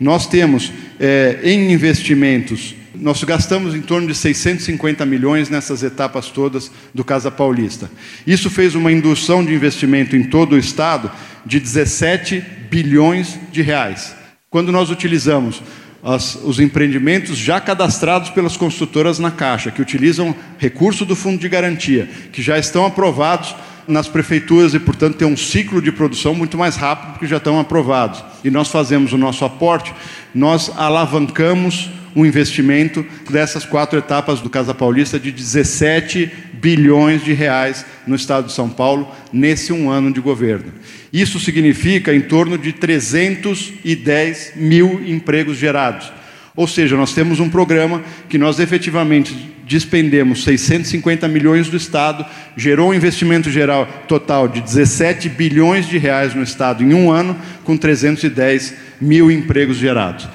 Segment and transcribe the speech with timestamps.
[0.00, 6.68] Nós temos é, em investimentos, nós gastamos em torno de 650 milhões nessas etapas todas
[6.92, 7.88] do Casa Paulista.
[8.26, 11.12] Isso fez uma indução de investimento em todo o estado
[11.46, 14.16] de 17 bilhões de reais.
[14.50, 15.62] Quando nós utilizamos
[16.02, 21.48] as, os empreendimentos já cadastrados pelas construtoras na Caixa, que utilizam recurso do Fundo de
[21.48, 23.54] Garantia, que já estão aprovados
[23.86, 27.58] nas prefeituras e, portanto, tem um ciclo de produção muito mais rápido porque já estão
[27.58, 28.24] aprovados.
[28.42, 29.94] E nós fazemos o nosso aporte,
[30.34, 37.84] nós alavancamos o investimento dessas quatro etapas do Casa Paulista de 17 bilhões de reais
[38.06, 40.72] no estado de São Paulo nesse um ano de governo.
[41.12, 46.12] Isso significa em torno de 310 mil empregos gerados.
[46.56, 52.24] Ou seja, nós temos um programa que nós efetivamente despendemos 650 milhões do Estado,
[52.56, 57.36] gerou um investimento geral total de 17 bilhões de reais no Estado em um ano,
[57.64, 60.28] com 310 mil empregos gerados.